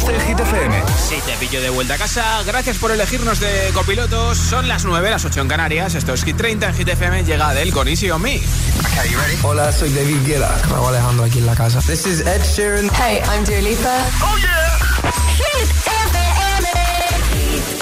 [0.00, 0.82] 12 Hit FM.
[0.98, 2.42] Sí, te pillo de vuelta a casa.
[2.46, 4.38] Gracias por elegirnos de copilotos.
[4.38, 5.94] Son las 9, las 8 en Canarias.
[5.94, 7.24] Esto es Hit 30 en Hit FM.
[7.24, 8.40] Llega del con Easy on Me.
[9.42, 10.56] Hola, soy David Guetta.
[10.68, 11.80] Me Alejandro aquí en la casa.
[11.80, 12.90] This is Ed Sheeran.
[12.94, 14.06] Hey, I'm Dua Lipa.
[14.22, 14.78] ¡Oh, yeah!
[15.36, 16.68] Hit FM.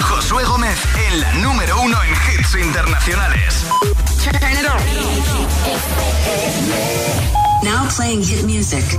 [0.02, 0.78] Josué Gómez
[1.08, 3.64] en la número uno en hits internacionales.
[4.24, 4.82] Turn it on.
[7.62, 8.98] Now playing hit music.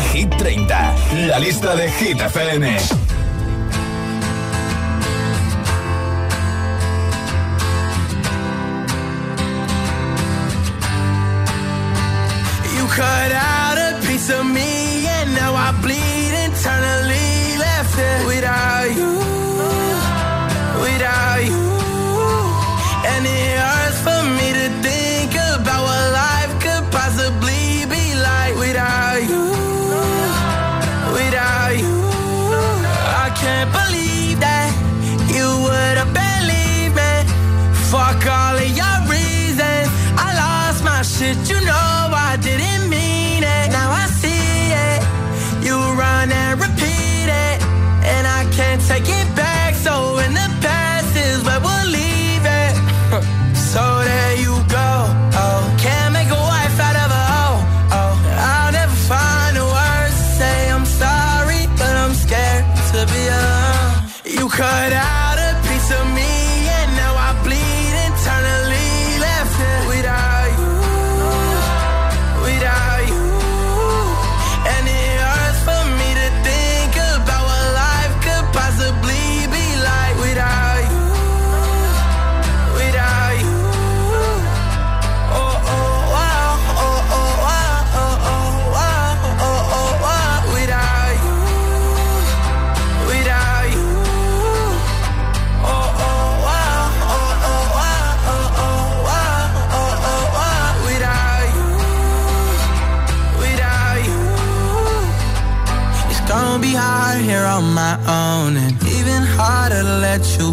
[0.00, 0.94] Hit 30,
[1.26, 3.21] la lista de Hit FM.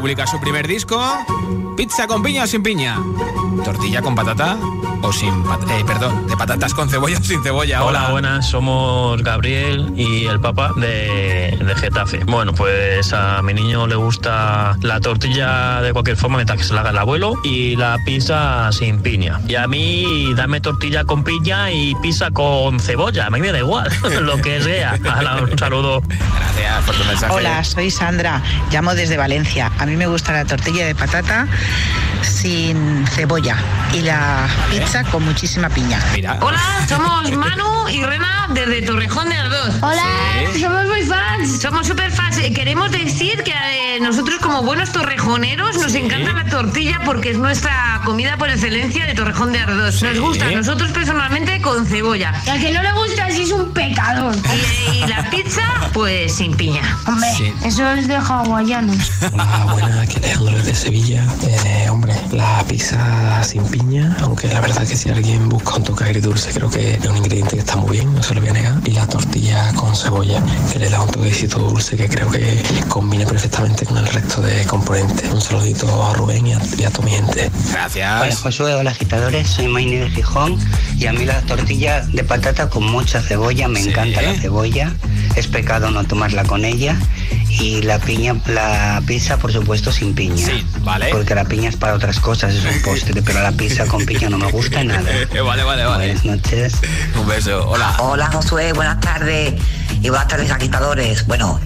[0.00, 0.96] publica su primer disco.
[1.76, 2.98] Pizza con piña o sin piña.
[3.64, 4.56] Tortilla con patata
[5.02, 7.84] o sin pat- eh, perdón, de patatas con cebolla o sin cebolla.
[7.84, 12.24] Hola, buenas, somos Gabriel y el papá de, de Getafe.
[12.24, 16.74] Bueno, pues a mi niño le gusta la tortilla de cualquier forma, mientras que se
[16.74, 19.40] la haga el abuelo, y la pizza sin piña.
[19.46, 23.58] Y a mí, dame tortilla con piña y pizza con cebolla, a mí me da
[23.58, 23.88] igual,
[24.22, 24.98] lo que sea.
[25.50, 26.02] Un saludo.
[26.08, 27.34] Gracias por tu mensaje.
[27.34, 29.70] Hola, soy Sandra, llamo desde Valencia.
[29.78, 32.17] A mí me gusta la tortilla de patata 啊。
[32.22, 33.56] Sin cebolla
[33.92, 36.00] y la pizza con muchísima piña.
[36.14, 36.38] Mira.
[36.40, 39.74] Hola, somos Manu y Rena desde Torrejón de Ardoz.
[39.82, 40.02] Hola,
[40.54, 40.60] Sí.
[40.62, 41.60] somos muy fans.
[41.60, 42.38] Somos super fans.
[42.54, 48.00] Queremos decir que eh, nosotros como buenos torrejoneros nos encanta la tortilla porque es nuestra
[48.04, 50.02] comida por excelencia de Torrejón de Ardoz.
[50.02, 52.32] Nos gusta, nosotros personalmente con cebolla.
[52.46, 54.34] Y al que no le gusta, sí es un pecador.
[54.92, 56.82] Y, y la pizza, pues sin piña.
[57.06, 57.52] Hombre, Sí.
[57.64, 59.10] eso es de hawaianos.
[59.32, 61.24] Hola, buenas, Alejandro desde Sevilla.
[61.42, 66.04] Eh, hombre, la pizza sin piña, aunque la verdad que si alguien busca un toque
[66.04, 68.52] agridulce, creo que es un ingrediente que está muy bien, no se lo voy a
[68.52, 68.74] negar.
[68.84, 73.24] Y la tortilla con cebolla, que le da un toquecito dulce que creo que combina
[73.26, 75.30] perfectamente con el resto de componentes.
[75.32, 77.50] Un saludito a Rubén y a, y a toda mi gente.
[77.70, 78.38] Hola Gracias.
[78.40, 80.58] Josué, hola agitadores, soy Maini de Gijón
[80.96, 83.90] y a mí la tortilla de patata con mucha cebolla, me Sí.
[83.90, 84.92] encanta la cebolla,
[85.36, 86.96] es pecado no tomarla con ella
[87.60, 90.46] y la piña, la pizza por supuesto sin piña.
[90.46, 91.08] Sí, vale.
[91.10, 94.28] Porque la piña es para otras cosas, es un postre, pero la pizza con piña
[94.28, 95.02] no me gusta nada.
[95.44, 95.84] vale, vale, vale.
[95.84, 96.74] Buenas noches.
[97.18, 97.68] Un beso.
[97.68, 97.96] Hola.
[97.98, 99.54] Hola Josué, buenas tardes
[100.00, 101.26] y buenas tardes agitadores.
[101.26, 101.60] Bueno,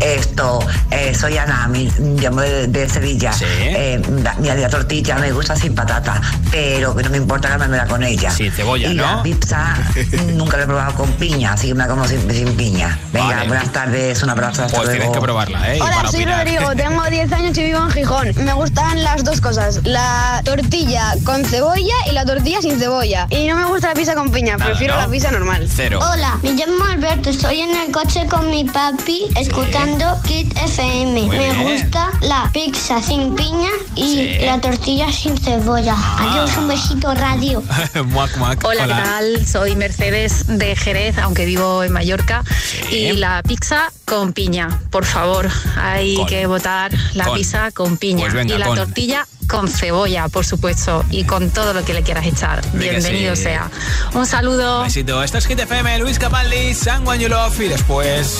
[0.00, 0.60] esto,
[0.90, 3.32] eh, soy Ana, mi- llamo de, de Sevilla.
[3.32, 3.44] Sí.
[3.48, 4.00] Eh,
[4.38, 8.30] mira, la tortilla me gusta sin patata, pero que no me importa ganármela con ella.
[8.30, 9.02] Sin cebolla, y ¿no?
[9.16, 9.76] la pizza
[10.34, 12.98] nunca la he probado con piña, así que me la como sin, sin piña.
[13.12, 13.48] Venga, Vale.
[13.48, 15.78] buenas tardes, un abrazo, hasta Pues tienes que probarla, ¿eh?
[15.80, 16.44] Hola, para soy opinar.
[16.46, 18.28] Rodrigo, tengo 10 años y vivo en Gijón.
[18.44, 23.26] Me gustan las dos cosas, la tortilla con cebolla y la tortilla sin cebolla.
[23.30, 25.00] Y no me gusta la pizza con piña, Nada, prefiero ¿no?
[25.02, 25.68] la pizza normal.
[25.72, 26.00] Cero.
[26.02, 31.22] Hola, me llamo Alberto, estoy en el coche con mi papi escuchando escuchando Kid FM.
[31.22, 31.62] Muy Me bien.
[31.62, 34.38] gusta la pizza sin piña y sí.
[34.44, 35.94] la tortilla sin cebolla.
[35.96, 36.30] Ah.
[36.30, 37.62] Adiós, un besito radio.
[38.06, 38.64] muac, muac.
[38.64, 39.46] Hola, Hola, ¿qué tal?
[39.46, 42.42] Soy Mercedes de Jerez, aunque vivo en Mallorca.
[42.88, 42.96] Sí.
[42.96, 45.48] Y la pizza con piña, por favor.
[45.76, 46.26] Hay con.
[46.26, 47.36] que votar la con.
[47.36, 48.22] pizza con piña.
[48.22, 48.76] Pues venga, y la con.
[48.76, 52.62] tortilla con cebolla, por supuesto, y con todo lo que le quieras echar.
[52.72, 53.42] Bienvenido sí.
[53.42, 53.70] sea.
[54.14, 54.84] Un saludo.
[54.84, 55.22] Besito.
[55.22, 58.38] Esto es GTFM, Luis Capaldi, San Guanyulov y después...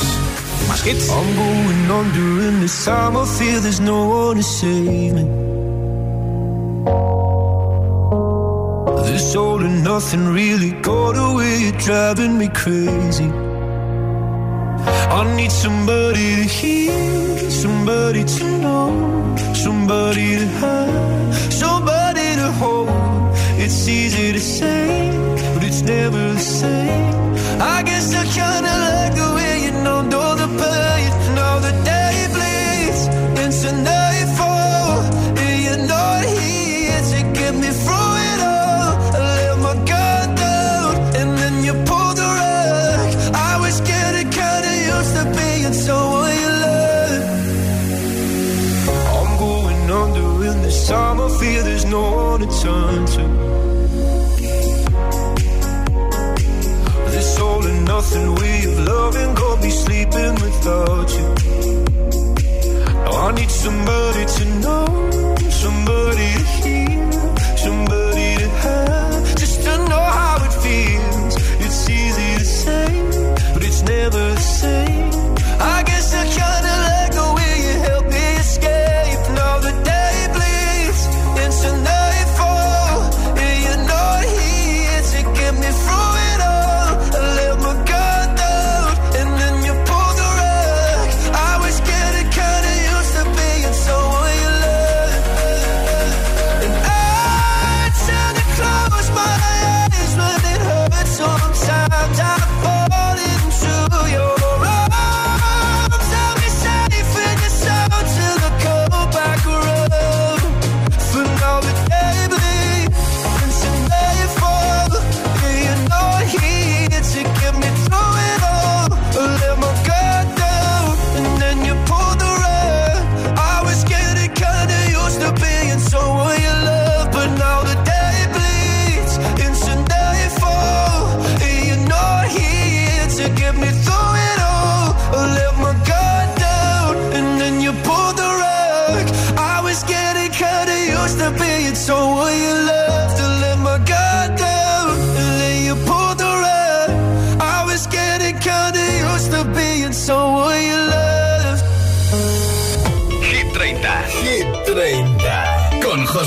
[0.68, 1.10] Más hits.
[1.10, 3.16] I'm going on during this time.
[3.16, 5.24] I feel there's no one to save me.
[9.06, 11.58] This all and nothing really got away.
[11.64, 13.30] You're driving me crazy.
[15.10, 19.09] I need somebody to hear, somebody to know.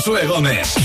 [0.04, 0.83] Josué Gómez.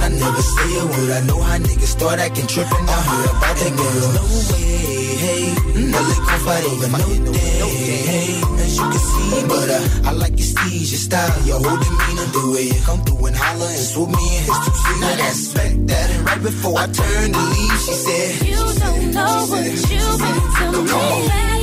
[0.00, 1.10] I never say a word.
[1.10, 2.88] I know how niggas start acting trippin'.
[2.88, 4.08] I heard about that girl.
[4.18, 4.78] No way,
[5.24, 5.44] hey.
[5.92, 8.30] No lick on over but no day, hey.
[8.62, 12.28] As you can see, but uh, I like your steeze, your style, your whole demeanor.
[12.34, 15.00] The way you come through and holler and swoop me in his two seater.
[15.00, 16.10] Now that's back that.
[16.10, 20.84] And right before I turned to leave, she said, You don't know what you've been
[20.86, 21.57] to me.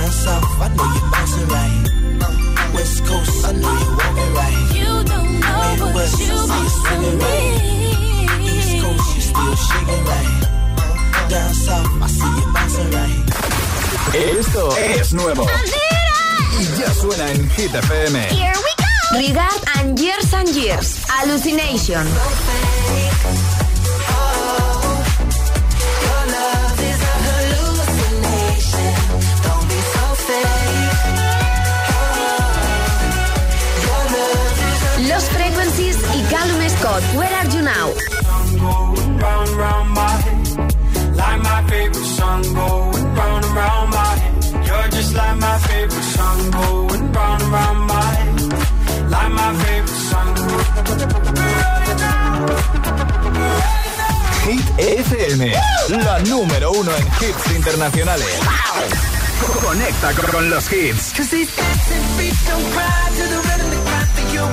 [0.00, 2.72] Down south, I know you're bouncing right.
[2.72, 4.58] West Coast, I know you're walking right.
[4.72, 7.54] You don't know what Midwest, I see you right.
[8.40, 8.82] East.
[8.82, 10.40] Coast, you still shaking right.
[11.28, 13.24] Down south, I see you bouncing right.
[14.14, 15.44] Esto es nuevo.
[16.58, 18.22] Y ya suena en Hit FM.
[18.30, 19.18] Here we go.
[19.28, 21.04] Regard and years and years.
[21.08, 22.06] Hallucination.
[37.18, 37.92] Where are you now?
[39.20, 41.16] round and round my head.
[41.16, 44.66] Like my favorite song going round and round my head.
[44.66, 49.10] You're just like my favorite song going round and round my head.
[49.10, 50.36] Like my favorite song.
[54.46, 55.52] Hit FM,
[56.04, 58.28] la número uno en hits internacionales.
[59.62, 61.12] Conecta con- con los hits.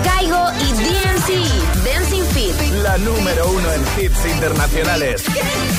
[0.04, 1.30] Caigo y DNC.
[1.86, 2.56] Dancing Feet.
[2.84, 5.24] La número uno en hits internacionales.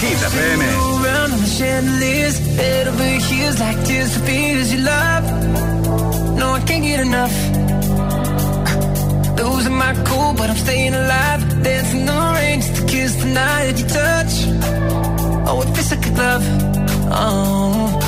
[0.01, 0.65] Hit FM.
[6.37, 7.33] No, I can't get enough.
[9.39, 11.63] Losing my cool, but I'm staying alive.
[11.63, 14.33] Dancing the rain just to kiss the night that you touch.
[15.49, 16.45] Oh, it feels like a glove.
[17.11, 18.08] Oh,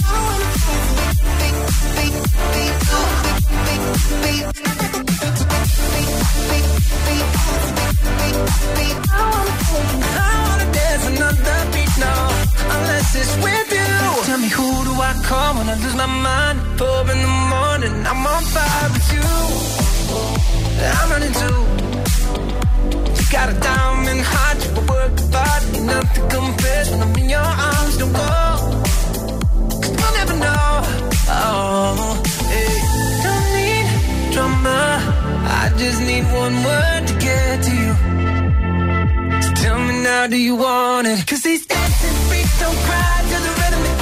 [15.19, 18.27] compares when all this my mind pop in the morning I'm
[27.17, 27.97] in your arms.
[27.99, 28.82] Don't go,
[30.19, 30.71] never know.
[31.29, 32.23] Oh,
[32.53, 32.75] hey.
[33.25, 33.87] Don't need
[34.33, 34.81] drama,
[35.63, 37.93] I just need one word to get to you.
[39.45, 41.27] So tell me now, do you want it?
[41.27, 44.02] Cause these dancing feet don't cry to the rhythm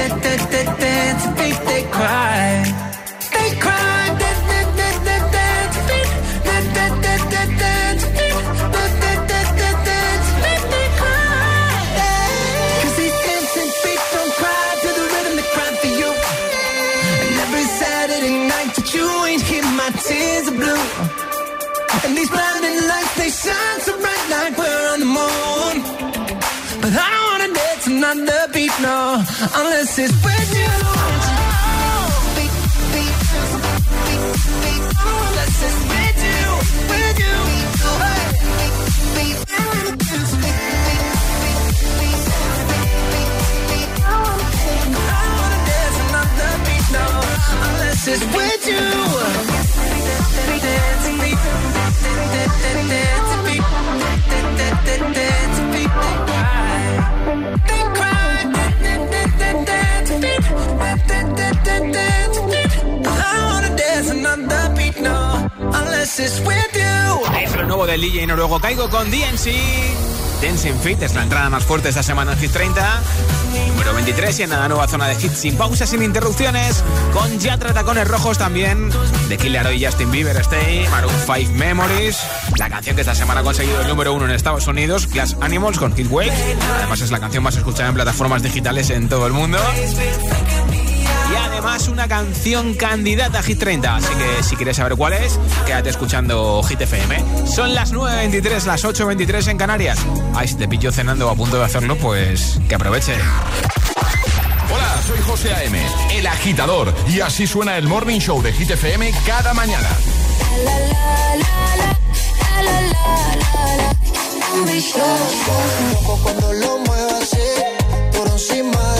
[28.11, 29.23] dance another beat, no,
[29.55, 30.67] unless it's with you.
[45.03, 47.05] I wanna dance another beat, no,
[47.67, 49.50] unless it's with you.
[67.41, 69.51] Es lo nuevo del DJ noruego Caigo con DNC.
[70.41, 73.01] Dancing Fit es la entrada más fuerte esta semana en Hit 30.
[73.67, 76.83] Número 23 y en la nueva zona de hits sin pausas, sin interrupciones.
[77.13, 78.89] Con Yatra Tacones Rojos también.
[79.29, 80.87] De Killer y Justin Bieber Stay.
[80.89, 82.19] Maroon 5 Memories.
[82.57, 85.07] La canción que esta semana ha conseguido el número uno en Estados Unidos.
[85.07, 86.33] Glass Animals con Kid Wake.
[86.77, 89.59] Además es la canción más escuchada en plataformas digitales en todo el mundo.
[91.63, 93.97] Además una canción candidata a Hit 30.
[93.97, 97.23] Así que si quieres saber cuál es, quédate escuchando Hit FM.
[97.45, 99.99] Son las 9.23, las 8.23 en Canarias.
[100.33, 103.13] Ay, si te pillo cenando o a punto de hacerlo, pues que aproveche.
[104.73, 105.79] Hola, soy José A.M.,
[106.15, 106.95] el agitador.
[107.07, 109.89] Y así suena el Morning Show de Hit FM cada mañana.
[115.93, 117.37] Loco cuando lo mueva así,
[118.17, 118.90] por encima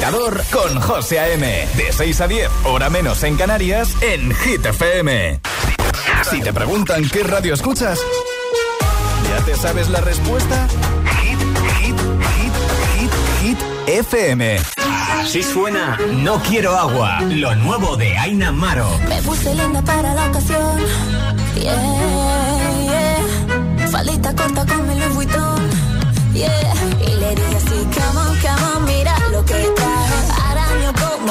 [0.00, 1.68] agitador con José A.M.
[1.76, 5.40] De 6 a 10, hora menos en Canarias, en Hit FM.
[6.30, 7.98] Si te preguntan qué radio escuchas,
[9.28, 10.68] ¿ya te sabes la respuesta?
[11.20, 11.38] Hit,
[11.80, 11.96] hit,
[12.36, 12.52] hit,
[12.96, 13.10] hit,
[13.42, 13.58] hit,
[13.88, 14.58] FM.
[15.20, 18.88] Así suena No Quiero Agua, lo nuevo de Aina Maro.
[19.06, 20.78] Me puse linda para la ocasión.
[21.56, 21.74] Yeah,
[22.84, 23.88] yeah.
[23.90, 25.70] Faldita corta con mi Louis Vuitton.
[26.32, 26.72] Yeah.
[27.06, 29.79] Y le dije así, come on, come on, mira lo que.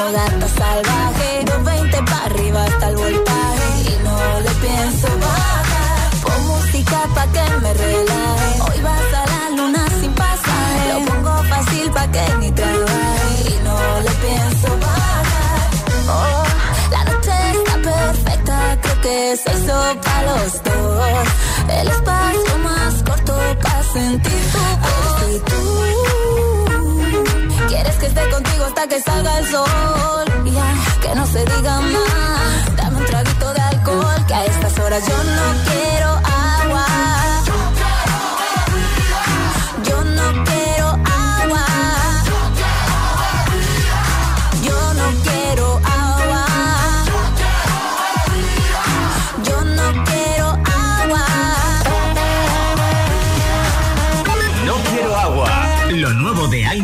[0.00, 1.44] Como gata salvaje.
[1.44, 3.66] 220 para arriba hasta el voltaje.
[3.90, 6.10] Y no le pienso bajar.
[6.22, 8.50] Pon música pa' que me relaje.
[8.66, 10.82] Hoy vas a la luna sin pasaje.
[10.94, 13.50] Lo pongo fácil pa' que ni trabaje.
[13.50, 15.68] Y no le pienso bajar.
[16.08, 16.44] Oh,
[16.92, 21.28] la noche está perfecta, creo que se hizo para los dos.
[21.78, 25.20] El espacio más corto para sentir tu cuerpo.
[25.34, 25.62] Y tú
[27.68, 28.49] quieres que esté contigo
[28.88, 30.24] que salga el sol.
[31.02, 32.76] Que no se diga más.
[32.76, 36.19] Dame un traguito de alcohol, que a estas horas yo no quiero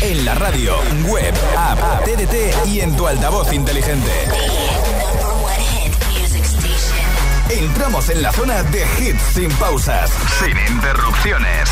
[0.00, 0.76] En la radio,
[1.08, 4.10] web, app, TDT y en tu altavoz inteligente.
[7.50, 11.68] Entramos en la zona de hits sin pausas, sin interrupciones.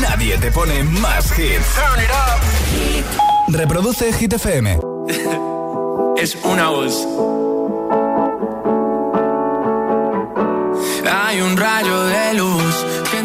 [0.00, 1.66] Nadie te pone más hits.
[3.48, 4.78] Reproduce Hit FM.
[6.16, 7.06] es una voz.
[11.12, 12.57] Hay un rayo de luz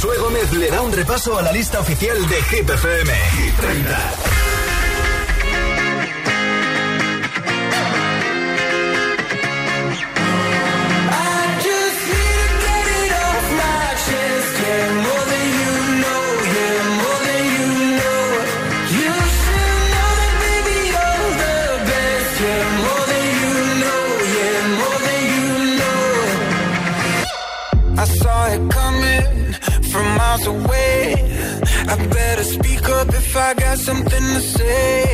[0.00, 3.12] Josué Gómez le da un repaso a la lista oficial de Hit FM.
[3.36, 4.29] Hit 30.
[33.90, 35.09] Something to say.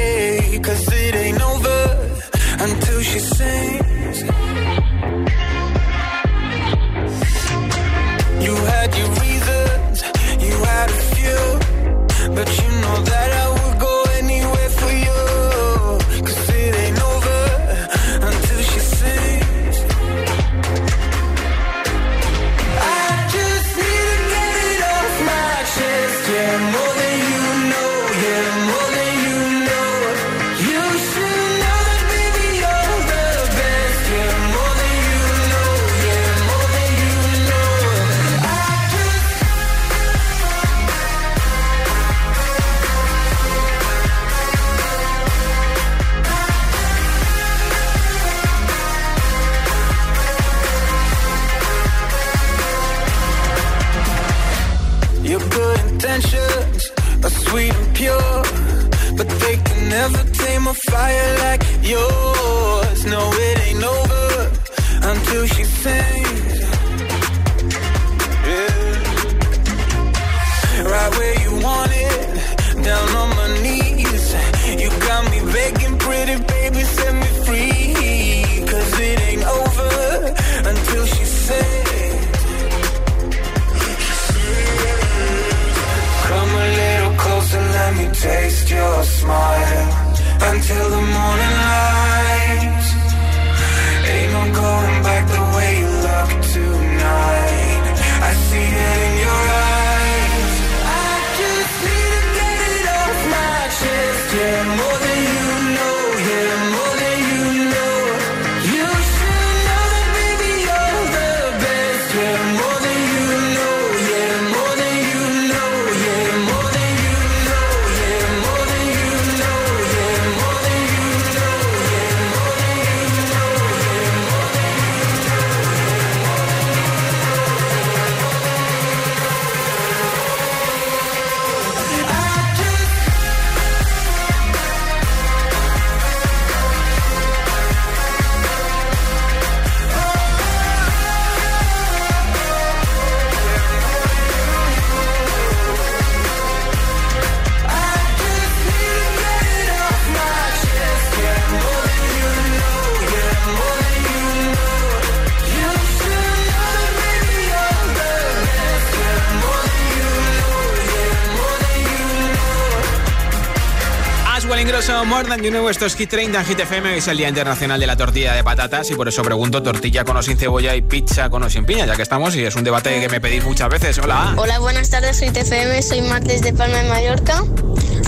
[165.43, 167.97] You Know, esto es Hit 30 en Hit FM, es el Día Internacional de la
[167.97, 171.43] Tortilla de Patatas y por eso pregunto tortilla con o sin cebolla y pizza con
[171.43, 173.99] o sin piña, ya que estamos y es un debate que me pedís muchas veces.
[173.99, 174.35] Hola.
[174.37, 177.43] Hola, buenas tardes, soy TFM, soy Martes de Palma de Mallorca.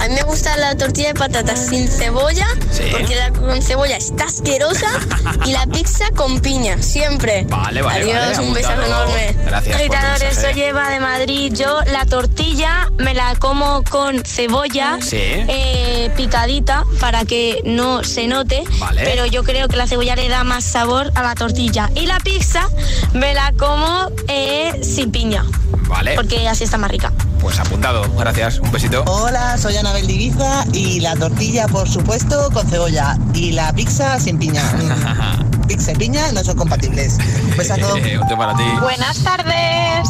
[0.00, 2.84] A mí me gusta la tortilla de patatas sin cebolla, Sí.
[2.90, 4.86] porque la con cebolla está asquerosa,
[5.44, 7.44] y la pizza con piña, siempre.
[7.48, 9.36] Vale, vale, Adiós, vale, un besazo enorme.
[9.44, 10.34] Gracias mensaje.
[10.34, 11.52] soy Eva de Madrid.
[11.54, 15.16] Yo la tortilla me la como con cebolla Sí.
[15.20, 18.62] eh, picadita para que no se note.
[18.78, 19.02] Vale.
[19.04, 21.90] Pero yo creo que la cebolla le da más sabor a la tortilla.
[21.94, 22.68] Y la pizza
[23.14, 25.44] me la como eh, sin piña.
[25.88, 26.14] Vale.
[26.14, 27.12] Porque así está más rica.
[27.40, 29.04] Pues apuntado, gracias, un besito.
[29.06, 34.18] Hola, soy Anabel de Ibiza y la tortilla, por supuesto, con cebolla y la pizza
[34.18, 34.62] sin piña.
[35.68, 37.18] Pizza y piña no son compatibles.
[37.44, 37.94] Un besazo.
[38.24, 38.64] Otro para ti.
[38.80, 40.08] Buenas tardes.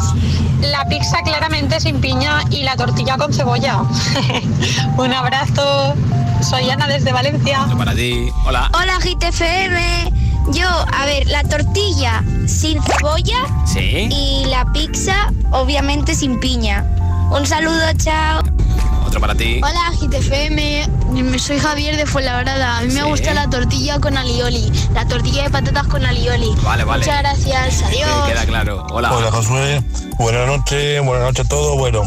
[0.60, 3.82] La pizza claramente sin piña y la tortilla con cebolla.
[4.96, 5.94] Un abrazo.
[6.48, 7.64] Soy Ana desde Valencia.
[7.64, 8.28] Otro para ti.
[8.46, 8.70] Hola.
[8.72, 10.27] Hola GTFM.
[10.52, 13.36] Yo, a ver, la tortilla sin cebolla
[13.66, 14.08] Sí.
[14.10, 16.84] y la pizza obviamente sin piña.
[17.30, 18.42] Un saludo, chao.
[19.06, 19.60] Otro para ti.
[19.62, 22.78] Hola GTFM, soy Javier de Fuenlabrada.
[22.78, 26.50] A mí me gusta la tortilla con alioli, la tortilla de patatas con alioli.
[26.62, 27.04] Vale, vale.
[27.04, 28.08] Muchas gracias, adiós.
[28.26, 28.86] Sí, queda claro.
[28.90, 29.12] Hola.
[29.12, 29.82] Hola Josué,
[30.18, 31.76] buenas noches, buenas noches a todos.
[31.78, 32.02] Bueno,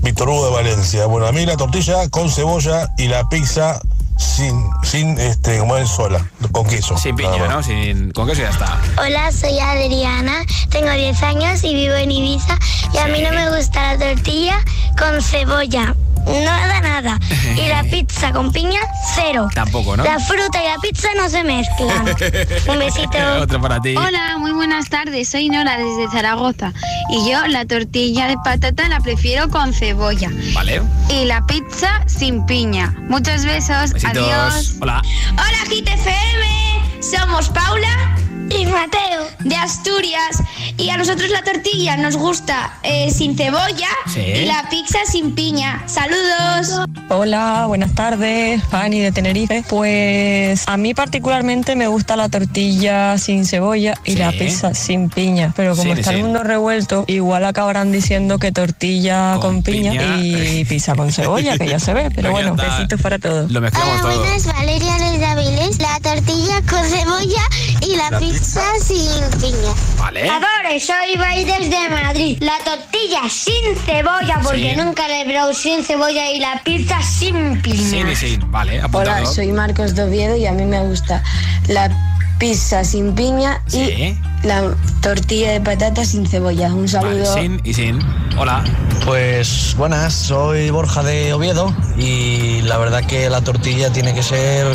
[0.00, 1.06] Víctor Hugo de Valencia.
[1.06, 3.80] Bueno, a mí la tortilla con cebolla y la pizza
[4.16, 6.96] sin, sin este, como es sola, con queso.
[6.96, 7.48] Sin piña.
[7.48, 7.62] ¿no?
[7.62, 8.80] Sin, con queso ya está.
[8.98, 12.58] Hola, soy Adriana, tengo 10 años y vivo en Ibiza
[12.92, 14.58] y a mí no me gusta la tortilla
[14.98, 15.94] con cebolla.
[16.26, 17.18] Nada, nada.
[17.56, 18.80] Y la pizza con piña,
[19.14, 19.48] cero.
[19.54, 20.04] Tampoco, ¿no?
[20.04, 22.06] La fruta y la pizza no se mezclan.
[22.68, 23.18] Un besito.
[23.40, 23.94] Otro para ti.
[23.96, 25.28] Hola, muy buenas tardes.
[25.28, 26.72] Soy Nora desde Zaragoza.
[27.10, 30.30] Y yo la tortilla de patata la prefiero con cebolla.
[30.54, 30.82] Vale.
[31.10, 32.94] Y la pizza sin piña.
[33.08, 33.92] Muchos besos.
[33.92, 34.16] Besitos.
[34.16, 34.76] Adiós.
[34.80, 35.02] Hola.
[35.32, 38.16] Hola GTFM, somos Paula
[38.50, 40.42] y Mateo de Asturias
[40.76, 44.20] y a nosotros la tortilla nos gusta eh, sin cebolla Sí.
[44.20, 45.82] y la pizza sin piña.
[45.86, 46.86] Saludos.
[47.08, 49.64] Hola, buenas tardes, Fanny de Tenerife.
[49.68, 54.18] Pues a mí particularmente me gusta la tortilla sin cebolla y Sí.
[54.18, 56.16] la pizza sin piña, pero como Sí, está sí.
[56.16, 60.18] el mundo revuelto, igual acabarán diciendo que tortilla con, piña, piña.
[60.20, 63.50] y pizza con cebolla, que ya se ve, pero bueno, besitos para todos.
[63.50, 64.24] Lo mezclamos todo.
[64.54, 67.42] Valeria desde Avilés, la tortilla con cebolla
[67.80, 69.72] y la, La pizza sin piña.
[69.98, 70.28] Vale.
[70.28, 72.38] Adore, soy Bay desde Madrid.
[72.40, 74.76] La tortilla sin cebolla, porque Sí.
[74.76, 78.10] nunca la he probado sin cebolla y la pizza sin piña.
[78.10, 78.50] Y sin.
[78.50, 79.16] Vale, apuntado.
[79.22, 81.22] Hola, soy Marcos de Oviedo y a mí me gusta
[81.68, 81.90] la
[82.38, 83.80] pizza sin piña Sí.
[83.80, 86.72] y la tortilla de patatas sin cebolla.
[86.72, 87.24] Un saludo.
[87.34, 87.98] Vale, sin y sin.
[88.38, 88.62] Hola.
[89.04, 94.66] Pues buenas, soy Borja de Oviedo y la verdad que la tortilla tiene que ser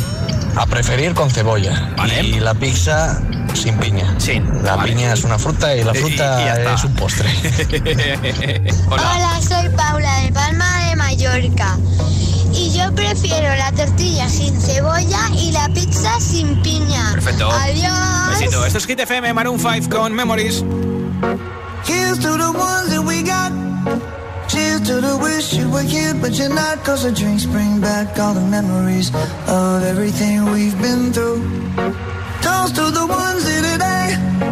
[0.56, 1.90] a preferir con cebolla.
[2.22, 3.20] Y la pizza
[3.54, 4.14] sin piña.
[4.18, 4.62] Sin.
[4.64, 4.92] La vale.
[4.92, 7.28] piña es una fruta y la Y- y fruta es un postre.
[8.90, 9.38] Hola.
[9.46, 11.76] soy Paula de Palma de Mallorca.
[12.52, 17.12] Y yo prefiero la tortilla sin cebolla y la pizza sin piña.
[17.12, 17.50] Perfecto.
[17.50, 18.30] Adiós.
[18.30, 18.64] Besito.
[18.64, 20.62] Esto es Hit FM, Maroon 5 con Memories.
[21.84, 23.52] Here's to the ones that we got.
[24.48, 26.84] Cheers to the wish you were here, but you're not.
[26.84, 29.10] Cause the drinks bring back all the memories
[29.48, 31.40] of everything we've been through.
[32.42, 34.51] Toast to the ones here today.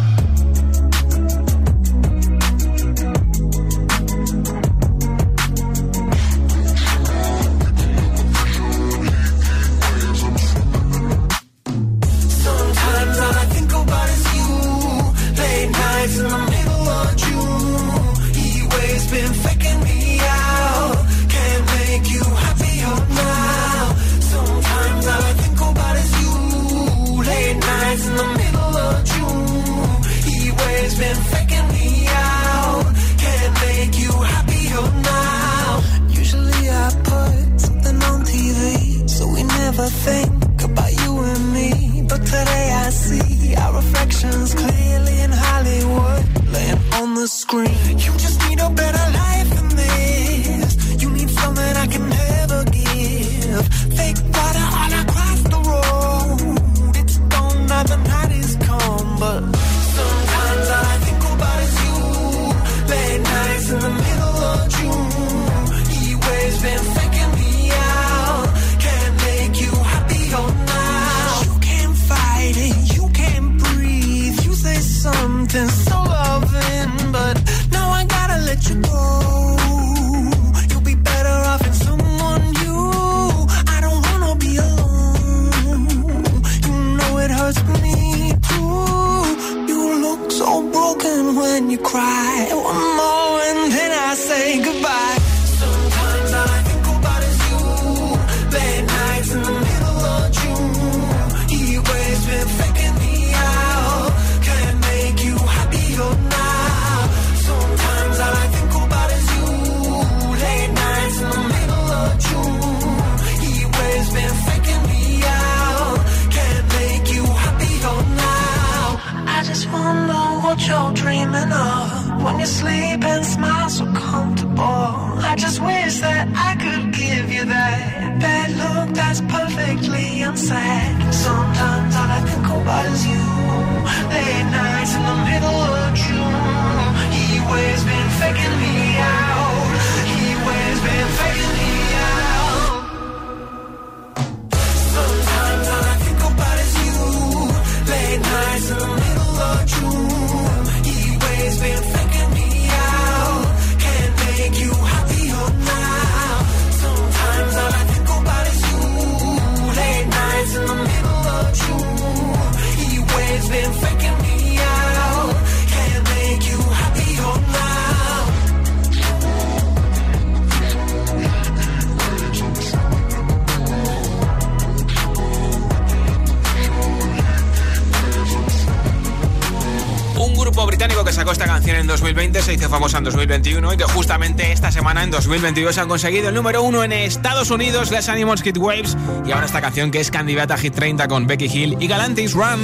[185.31, 189.45] 2022 han conseguido el número uno en Estados Unidos, las Animals Kid Waves, y ahora
[189.45, 192.59] esta canción que es candidata a Hit 30 con Becky Hill y Galantis Run.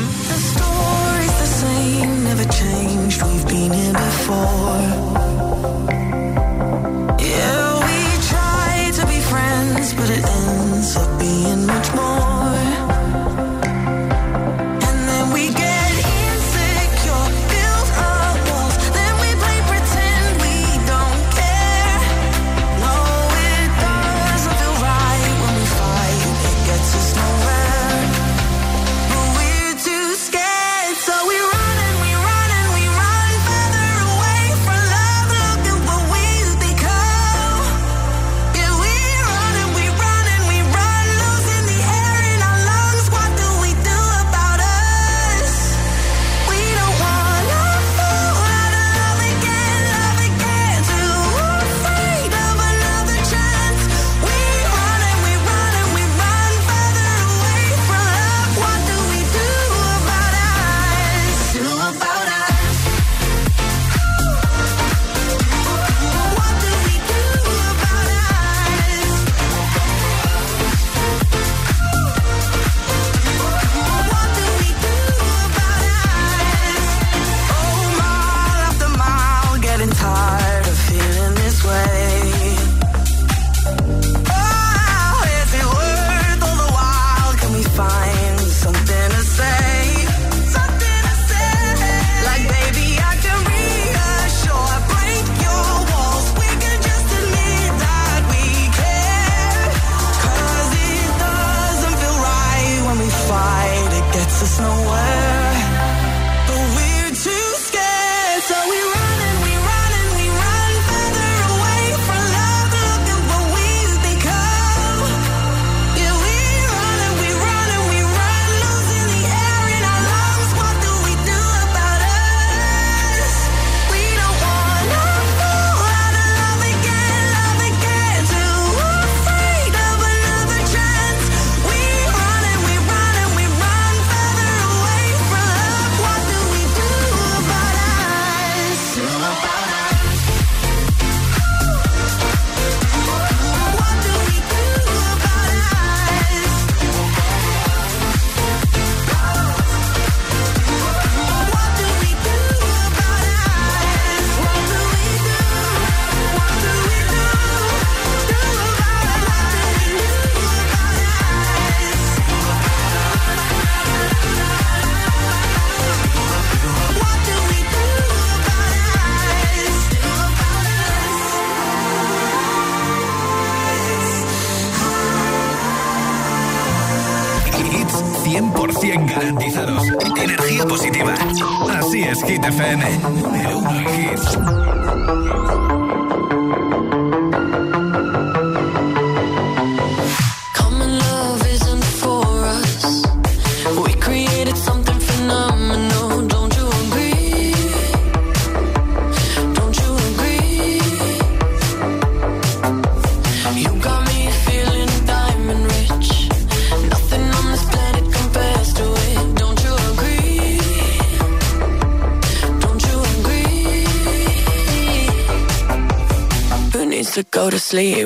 [9.96, 12.37] But it ends up being much more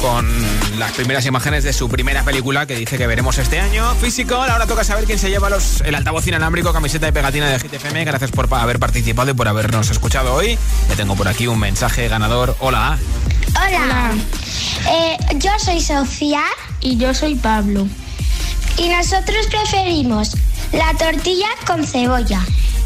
[0.00, 0.26] Con
[0.78, 3.94] las primeras imágenes de su primera película que dice que veremos este año.
[3.96, 7.58] Físico, ahora toca saber quién se lleva los, el altavoz inalámbrico, camiseta y pegatina de
[7.58, 8.04] GTFM.
[8.04, 10.58] Gracias por haber participado y por habernos escuchado hoy.
[10.88, 12.56] Le tengo por aquí un mensaje ganador.
[12.60, 12.98] Hola.
[13.48, 14.12] Hola.
[14.88, 16.42] Eh, yo soy Sofía.
[16.80, 17.86] Y yo soy Pablo.
[18.78, 20.34] Y nosotros preferimos
[20.72, 22.40] la tortilla con cebolla.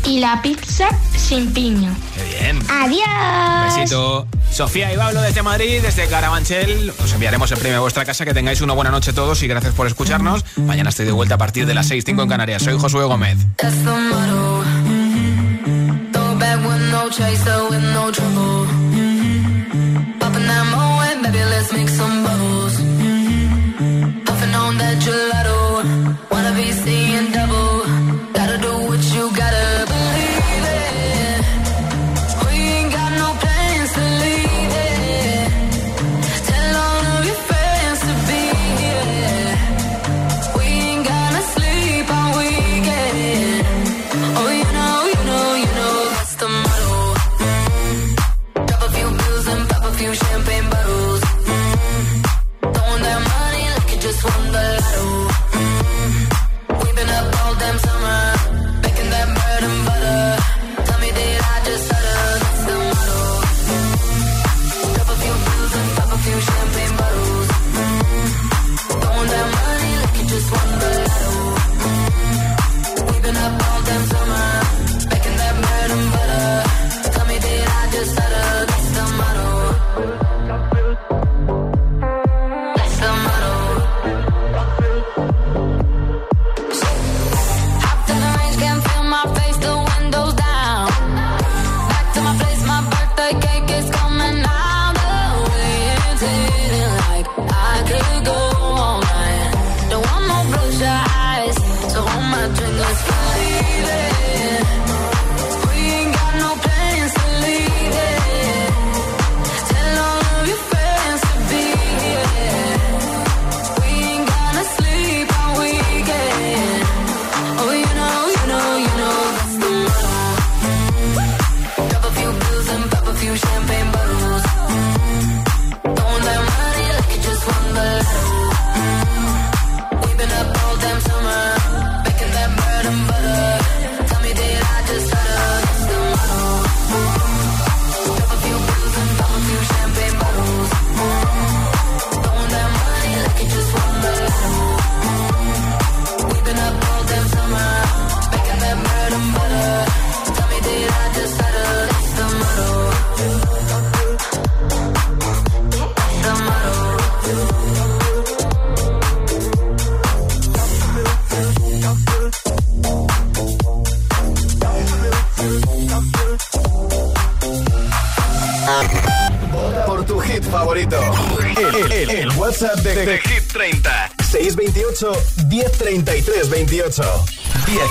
[0.04, 1.94] Y la pizza sin piña.
[2.16, 2.58] Qué bien.
[2.68, 3.76] Adiós.
[3.76, 4.26] Besito.
[4.54, 6.92] Sofía y Pablo desde Madrid, desde Carabanchel.
[7.02, 8.24] Os enviaremos el premio a vuestra casa.
[8.24, 10.44] Que tengáis una buena noche todos y gracias por escucharnos.
[10.56, 12.62] Mañana estoy de vuelta a partir de las 6.05 en Canarias.
[12.62, 13.36] Soy Josué Gómez.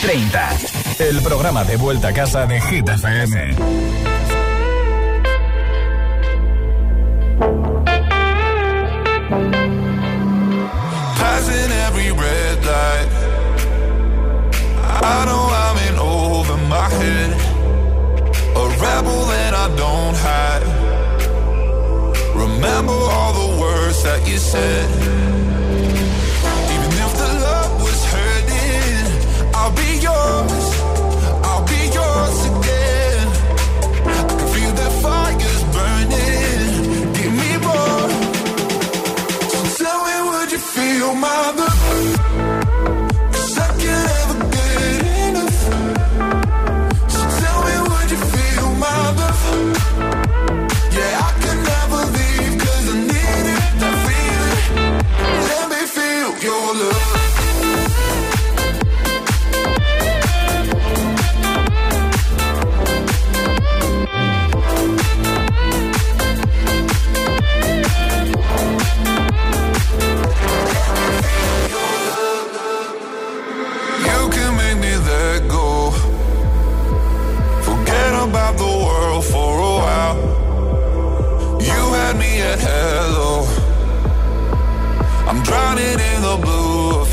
[0.00, 0.50] 30,
[1.00, 3.54] el programa de vuelta a casa de Hit FM.
[11.18, 13.08] Passing every red light.
[15.02, 17.30] I know I'm in over my head.
[18.54, 20.62] A rebel that I don't hide.
[22.36, 24.88] Remember all the words that you said.
[30.08, 30.57] Yours.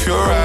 [0.06, 0.45] Blue of